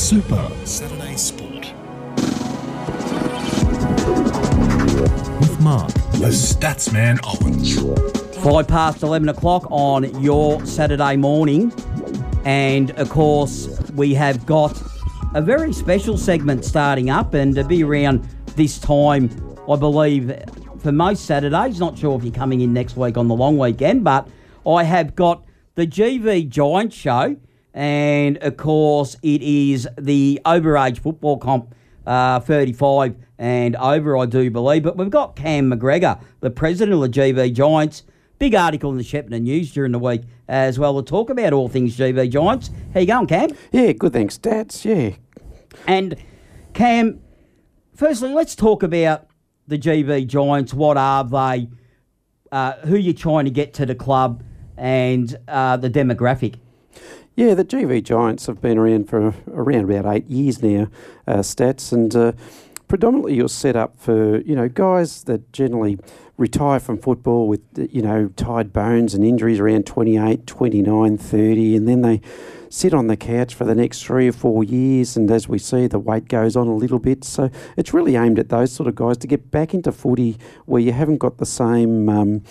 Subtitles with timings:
[0.00, 1.74] Super Saturday Sport.
[5.38, 7.78] With Mark, the Statsman Owens.
[8.42, 11.70] Five past 11 o'clock on your Saturday morning.
[12.46, 14.82] And of course, we have got
[15.34, 18.26] a very special segment starting up, and to be around
[18.56, 19.28] this time,
[19.68, 20.32] I believe,
[20.78, 21.78] for most Saturdays.
[21.78, 24.26] Not sure if you're coming in next week on the long weekend, but
[24.66, 25.44] I have got
[25.74, 27.36] the GV Giant Show,
[27.74, 31.74] and of course, it is the overage football comp.
[32.06, 34.82] Uh, 35 and over, I do believe.
[34.82, 38.02] But we've got Cam McGregor, the president of the GV Giants.
[38.38, 41.68] Big article in the Shepparton News during the week as well to talk about all
[41.68, 42.70] things GV Giants.
[42.94, 43.50] How you going, Cam?
[43.70, 44.12] Yeah, good.
[44.14, 44.84] Thanks, Stats.
[44.84, 45.16] Yeah.
[45.86, 46.16] And
[46.72, 47.20] Cam,
[47.94, 49.28] firstly, let's talk about
[49.68, 50.74] the GV Giants.
[50.74, 51.68] What are they?
[52.50, 54.42] Uh, who you're trying to get to the club,
[54.76, 56.56] and uh, the demographic.
[57.40, 60.88] Yeah, the GV Giants have been around for around about eight years now,
[61.26, 62.32] uh, stats, and uh,
[62.86, 65.98] predominantly you're set up for you know guys that generally
[66.36, 71.88] retire from football with you know tired bones and injuries around 28, 29, 30, and
[71.88, 72.20] then they
[72.68, 75.16] sit on the couch for the next three or four years.
[75.16, 77.24] And as we see, the weight goes on a little bit.
[77.24, 80.82] So it's really aimed at those sort of guys to get back into footy where
[80.82, 82.06] you haven't got the same.
[82.10, 82.42] Um,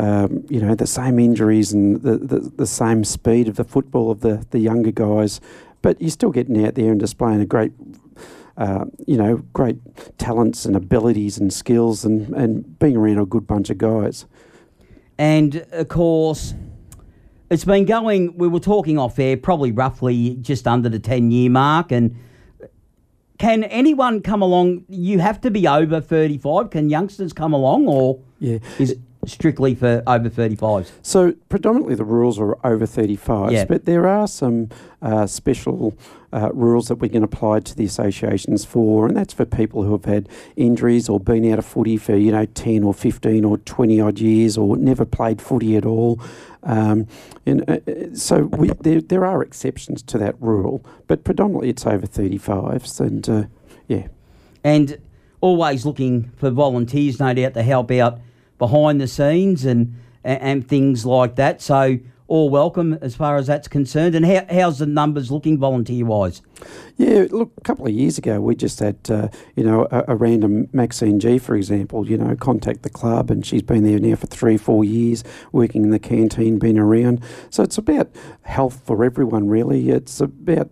[0.00, 4.10] um, you know, the same injuries and the, the, the same speed of the football
[4.10, 5.42] of the, the younger guys,
[5.82, 7.72] but you're still getting out there and displaying a great
[8.56, 9.78] uh, you know, great
[10.18, 14.26] talents and abilities and skills and, and being around a good bunch of guys.
[15.18, 16.54] And of course,
[17.50, 21.50] it's been going, we were talking off air, probably roughly just under the 10 year
[21.50, 21.92] mark.
[21.92, 22.16] And
[23.38, 24.84] can anyone come along?
[24.88, 26.70] You have to be over 35.
[26.70, 28.58] Can youngsters come along or yeah.
[28.78, 30.90] is it strictly for over 35s?
[31.02, 33.64] So, predominantly the rules are over 35s, Yeah.
[33.64, 34.68] but there are some
[35.02, 35.94] uh, special
[36.32, 39.92] uh, rules that we can apply to the associations for, and that's for people who
[39.92, 43.58] have had injuries or been out of footy for, you know, 10 or 15 or
[43.58, 46.20] 20 odd years or never played footy at all.
[46.62, 47.06] Um,
[47.46, 51.86] and uh, uh, so we, there, there are exceptions to that rule, but predominantly it's
[51.86, 53.44] over 35s, and uh,
[53.88, 54.08] yeah.
[54.62, 54.98] and
[55.40, 58.20] always looking for volunteers, no doubt, to help out
[58.60, 61.62] behind the scenes and and, things like that.
[61.62, 61.98] So
[62.28, 64.14] all welcome as far as that's concerned.
[64.14, 66.42] And how, how's the numbers looking volunteer wise?
[66.96, 70.14] Yeah, look, a couple of years ago, we just had, uh, you know, a, a
[70.14, 74.14] random Maxine G, for example, you know, contact the club, and she's been there now
[74.14, 77.20] for three, four years, working in the canteen, been around.
[77.48, 78.10] So it's about
[78.42, 79.88] health for everyone, really.
[79.88, 80.70] It's about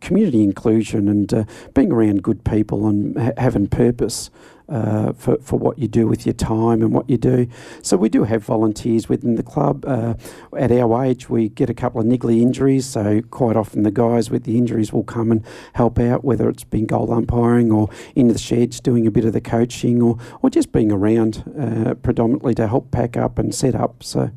[0.00, 1.44] community inclusion and uh,
[1.74, 4.30] being around good people and ha- having purpose.
[4.68, 7.46] Uh, for, for what you do with your time and what you do.
[7.82, 9.84] So, we do have volunteers within the club.
[9.84, 10.14] Uh,
[10.56, 14.30] at our age, we get a couple of niggly injuries, so quite often the guys
[14.30, 15.44] with the injuries will come and
[15.74, 19.34] help out, whether it's been goal umpiring or in the sheds doing a bit of
[19.34, 23.74] the coaching or, or just being around uh, predominantly to help pack up and set
[23.74, 24.02] up.
[24.02, 24.30] So,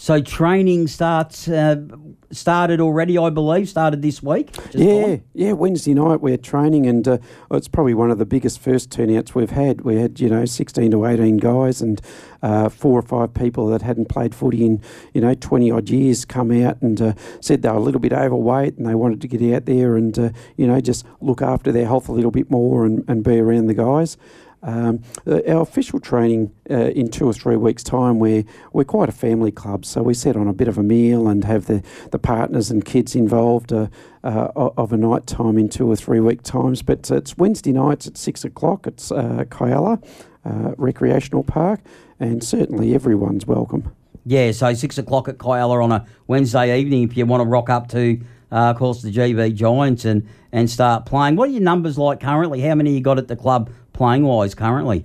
[0.00, 1.84] So training starts uh,
[2.30, 4.56] started already, I believe, started this week.
[4.72, 5.22] yeah, gone.
[5.34, 5.52] yeah.
[5.52, 7.18] Wednesday night we're training, and uh,
[7.50, 9.80] it's probably one of the biggest first turnouts we've had.
[9.80, 12.00] We had you know sixteen to eighteen guys, and
[12.42, 14.80] uh, four or five people that hadn't played footy in
[15.14, 18.12] you know twenty odd years come out and uh, said they were a little bit
[18.12, 21.72] overweight and they wanted to get out there and uh, you know just look after
[21.72, 24.16] their health a little bit more and, and be around the guys.
[24.62, 29.08] Um, uh, our official training uh, in two or three weeks' time, we're, we're quite
[29.08, 31.82] a family club, so we set on a bit of a meal and have the,
[32.10, 33.86] the partners and kids involved uh,
[34.24, 36.82] uh, of a night time in two or three week times.
[36.82, 38.86] But it's Wednesday nights at six o'clock.
[38.86, 40.02] It's uh, Kialla
[40.44, 41.80] uh, Recreational Park,
[42.18, 43.92] and certainly everyone's welcome.
[44.26, 47.70] Yeah, so six o'clock at Kialla on a Wednesday evening if you want to rock
[47.70, 48.20] up to,
[48.50, 51.36] uh, of course, the GV Giants and, and start playing.
[51.36, 52.60] What are your numbers like currently?
[52.60, 55.04] How many you got at the club playing wise currently?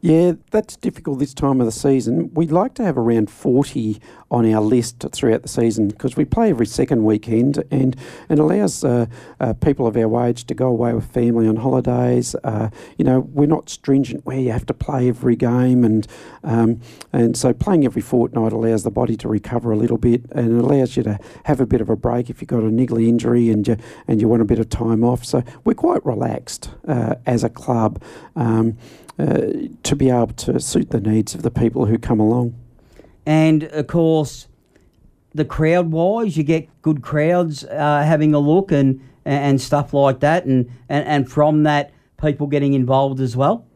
[0.00, 2.32] Yeah, that's difficult this time of the season.
[2.32, 6.50] We'd like to have around 40 on our list throughout the season because we play
[6.50, 7.96] every second weekend and
[8.30, 9.06] it allows uh,
[9.40, 12.34] uh, people of our age to go away with family on holidays.
[12.44, 16.06] Uh, you know, we're not stringent where you have to play every game and
[16.44, 16.80] um,
[17.12, 20.64] and so playing every fortnight allows the body to recover a little bit and it
[20.64, 23.50] allows you to have a bit of a break if you've got a niggly injury
[23.50, 23.76] and you
[24.08, 25.24] and you want a bit of time off.
[25.24, 28.02] So we're quite relaxed uh, as a club.
[28.36, 28.76] Um,
[29.18, 32.54] uh, to be able to suit the needs of the people who come along.
[33.26, 34.48] And of course,
[35.34, 40.20] the crowd wise, you get good crowds uh, having a look and, and stuff like
[40.20, 40.46] that.
[40.46, 43.66] And, and, and from that, people getting involved as well.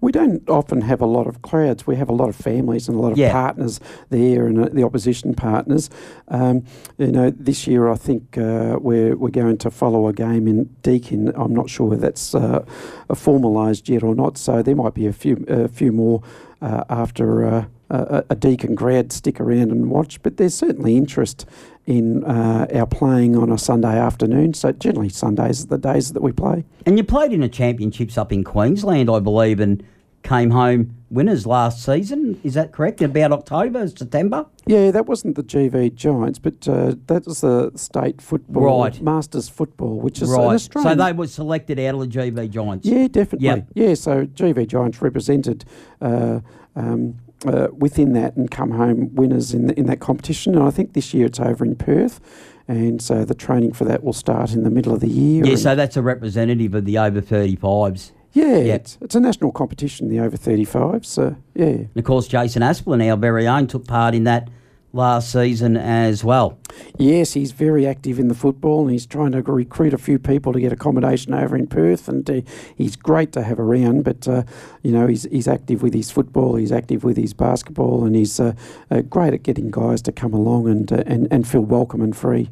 [0.00, 1.86] We don't often have a lot of crowds.
[1.86, 3.32] We have a lot of families and a lot of Yeah.
[3.32, 5.90] partners there, and uh, the opposition partners.
[6.28, 6.62] Um,
[6.98, 10.64] you know, this year I think uh, we're we're going to follow a game in
[10.82, 11.32] Deakin.
[11.34, 12.64] I'm not sure whether that's uh,
[13.10, 14.38] formalised yet or not.
[14.38, 16.22] So there might be a few a few more
[16.62, 17.68] uh, after.
[17.90, 21.46] A, a Deakin grad stick around and watch, but there's certainly interest
[21.86, 24.52] in uh, our playing on a Sunday afternoon.
[24.52, 26.64] So generally Sundays are the days that we play.
[26.84, 29.82] And you played in the championships up in Queensland, I believe, and
[30.22, 32.38] came home winners last season.
[32.44, 33.00] Is that correct?
[33.00, 34.44] About October, September?
[34.66, 39.00] Yeah, that wasn't the GV Giants, but uh, that was the state football, Right.
[39.00, 40.60] Masters football, which is right.
[40.60, 42.86] So they were selected out of the GV Giants.
[42.86, 43.46] yeah, definitely.
[43.46, 43.66] Yep.
[43.74, 45.64] Yeah, so GV Giants represented
[46.02, 46.40] uh,
[46.76, 50.54] um, uh, within that and come home winners in in that competition.
[50.54, 52.20] And I think this year it's over in Perth,
[52.66, 55.44] and so the training for that will start in the middle of the year.
[55.46, 58.12] Yeah, so that's a representative of the over 35s.
[58.32, 58.80] yeah, Yep.
[58.80, 61.06] it's, it's a national competition, the over 35s.
[61.06, 61.64] So yeah.
[61.66, 64.48] And of course, Jason Asplin, our very own, took part in that
[64.92, 66.58] last season as well.
[66.96, 70.52] Yes, he's very active in the football and he's trying to recruit a few people
[70.52, 72.40] to get accommodation over in Perth and uh,
[72.76, 74.44] he's great to have around but uh,
[74.82, 78.40] you know he's, he's active with his football, he's active with his basketball and he's
[78.40, 78.52] uh,
[78.90, 82.16] uh, great at getting guys to come along and, uh, and, and feel welcome and
[82.16, 82.48] free.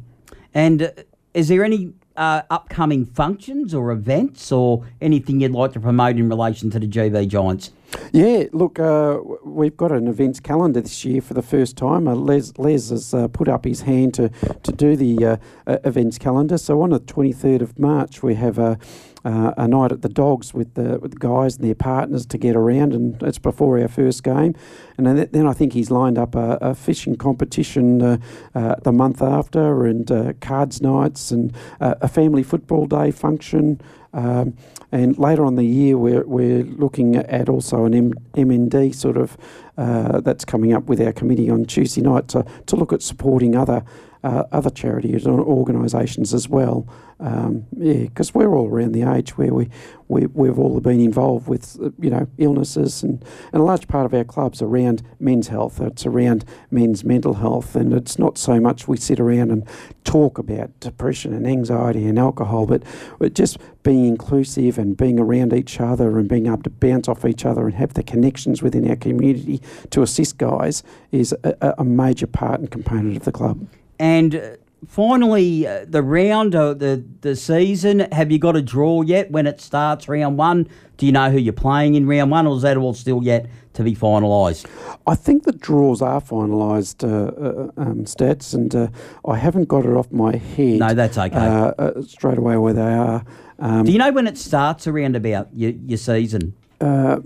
[0.53, 0.89] And uh,
[1.33, 6.27] is there any uh, upcoming functions or events or anything you'd like to promote in
[6.27, 7.71] relation to the GV Giants?
[8.11, 12.07] Yeah, look, uh, we've got an events calendar this year for the first time.
[12.07, 14.29] Uh, Les, Les has uh, put up his hand to,
[14.63, 15.37] to do the uh,
[15.85, 16.57] events calendar.
[16.57, 18.77] So on the 23rd of March, we have a,
[19.27, 22.37] uh, a night at the Dogs with the, with the guys and their partners to
[22.37, 24.55] get around, and it's before our first game.
[24.97, 28.17] And then, then I think he's lined up a, a fishing competition uh,
[28.55, 33.81] uh, the month after, and uh, cards nights, and uh, a family football day function.
[34.13, 34.55] Um,
[34.93, 39.37] and later on the year, we're, we're looking at also an M- MND sort of
[39.77, 43.57] uh, that's coming up with our committee on Tuesday night to, to look at supporting
[43.57, 43.83] other
[44.27, 46.85] uh, other charities and organisations as well.
[47.19, 49.69] Um, yeah, because we're all around the age where we,
[50.07, 54.05] we we've all been involved with uh, you know illnesses and, and a large part
[54.05, 55.79] of our clubs around men's health.
[55.79, 59.67] It's around men's mental health, and it's not so much we sit around and
[60.03, 62.83] talk about depression and anxiety and alcohol, but,
[63.17, 67.25] but just being inclusive and being around each other and being able to bounce off
[67.25, 71.83] each other and have the connections within our community to assist guys is a- a
[71.83, 73.65] major part and component of the club.
[73.99, 74.49] And uh,
[74.87, 79.47] finally, uh, the round of the, the season, have you got a draw yet when
[79.47, 80.67] it starts round one?
[80.97, 83.47] Do you know who you're playing in round one, or is that all still yet
[83.73, 84.67] to be finalised?
[85.05, 88.87] I think the draws are finalised, uh, uh, um, stats, and uh,
[89.27, 90.79] I haven't got it off my head.
[90.79, 91.35] No, that's okay.
[91.35, 93.23] Uh, uh, straight away where they are.
[93.59, 96.53] Um, Do you know when it starts around about your, your season?
[96.81, 97.19] uh,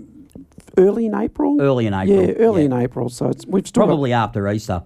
[0.78, 1.60] early in April.
[1.60, 2.26] Early in April.
[2.26, 2.66] Yeah, early yeah.
[2.66, 3.08] in April.
[3.08, 4.82] So it's, we've still got Probably after Easter.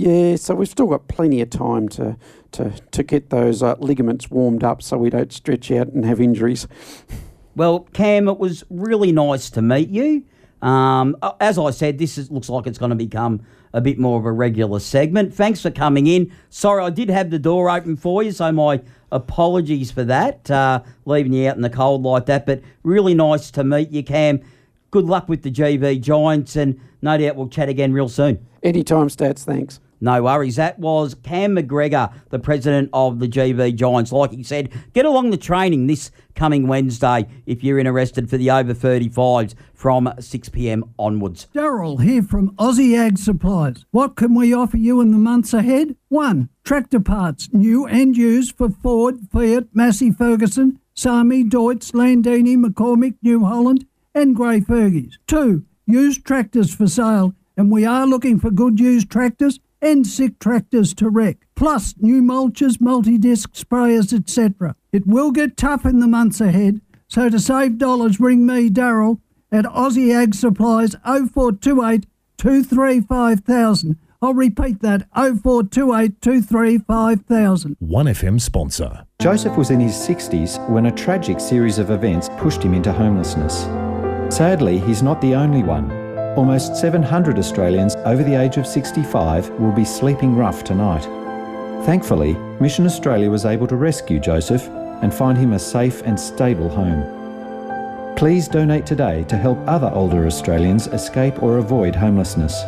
[0.00, 2.16] Yeah, so we've still got plenty of time to
[2.52, 6.22] to, to get those uh, ligaments warmed up so we don't stretch out and have
[6.22, 6.66] injuries.
[7.54, 10.24] Well, Cam, it was really nice to meet you.
[10.62, 13.42] Um, uh, as I said, this is, looks like it's going to become
[13.74, 15.34] a bit more of a regular segment.
[15.34, 16.32] Thanks for coming in.
[16.48, 18.80] Sorry, I did have the door open for you, so my
[19.12, 22.46] apologies for that, uh, leaving you out in the cold like that.
[22.46, 24.40] But really nice to meet you, Cam.
[24.90, 28.46] Good luck with the GV Giants, and no doubt we'll chat again real soon.
[28.62, 29.78] Anytime stats, thanks.
[30.00, 30.56] No worries.
[30.56, 34.12] That was Cam McGregor, the president of the GV Giants.
[34.12, 38.50] Like he said, get along the training this coming Wednesday if you're interested for the
[38.50, 41.48] over 35s from 6 pm onwards.
[41.54, 43.84] Daryl here from Aussie Ag Supplies.
[43.90, 45.96] What can we offer you in the months ahead?
[46.08, 46.48] 1.
[46.64, 53.44] Tractor parts, new and used for Ford, Fiat, Massey Ferguson, Sami, Deutz, Landini, McCormick, New
[53.44, 55.14] Holland, and Grey Fergies.
[55.26, 55.64] 2.
[55.86, 60.94] Used tractors for sale, and we are looking for good used tractors and sick tractors
[60.94, 61.46] to wreck.
[61.54, 64.76] Plus, new mulches, multi-disc sprayers, etc.
[64.92, 69.20] It will get tough in the months ahead, so to save dollars, ring me, Daryl,
[69.50, 72.06] at Aussie Ag Supplies 0428
[72.38, 73.96] 235,000.
[74.22, 77.76] I'll repeat that 0428 235,000.
[77.82, 79.06] 1FM sponsor.
[79.20, 83.62] Joseph was in his 60s when a tragic series of events pushed him into homelessness.
[84.34, 85.99] Sadly, he's not the only one.
[86.40, 91.04] Almost 700 Australians over the age of 65 will be sleeping rough tonight.
[91.84, 94.66] Thankfully, Mission Australia was able to rescue Joseph
[95.02, 97.04] and find him a safe and stable home.
[98.16, 102.62] Please donate today to help other older Australians escape or avoid homelessness.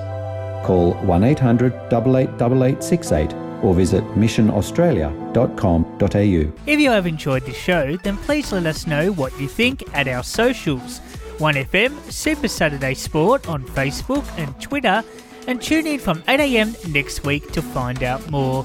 [0.66, 6.52] Call 1800 888868 or visit missionaustralia.com.au.
[6.66, 10.08] If you have enjoyed this show, then please let us know what you think at
[10.08, 11.00] our socials.
[11.42, 15.02] 1FM Super Saturday Sport on Facebook and Twitter,
[15.48, 18.64] and tune in from 8am next week to find out more.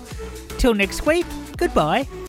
[0.60, 1.26] Till next week,
[1.58, 2.08] goodbye.